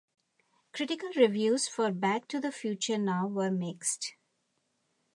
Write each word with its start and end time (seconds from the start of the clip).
Critical 0.73 1.09
reviews 1.15 1.67
for 1.67 1.91
"Back 1.91 2.27
to 2.29 2.39
the 2.39 2.51
Future 2.51 2.97
Now" 2.97 3.27
were 3.27 3.51
mixed. 3.51 4.15